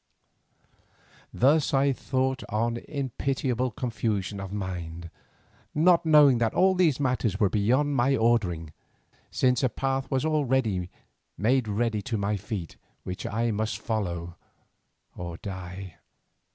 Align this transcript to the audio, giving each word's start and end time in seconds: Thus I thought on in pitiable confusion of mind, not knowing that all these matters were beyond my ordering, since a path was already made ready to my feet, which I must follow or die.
Thus 1.31 1.75
I 1.75 1.93
thought 1.93 2.41
on 2.49 2.77
in 2.77 3.11
pitiable 3.11 3.69
confusion 3.69 4.39
of 4.39 4.51
mind, 4.51 5.11
not 5.75 6.07
knowing 6.07 6.39
that 6.39 6.55
all 6.55 6.73
these 6.73 6.99
matters 6.99 7.39
were 7.39 7.51
beyond 7.51 7.95
my 7.95 8.15
ordering, 8.17 8.73
since 9.29 9.61
a 9.61 9.69
path 9.69 10.09
was 10.09 10.25
already 10.25 10.89
made 11.37 11.67
ready 11.67 12.01
to 12.01 12.17
my 12.17 12.35
feet, 12.35 12.77
which 13.03 13.27
I 13.27 13.51
must 13.51 13.77
follow 13.77 14.37
or 15.15 15.37
die. 15.37 15.97